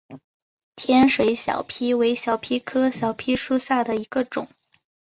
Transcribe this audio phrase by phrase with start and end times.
[0.75, 4.47] 天水小檗为小檗科小檗属下的一个种。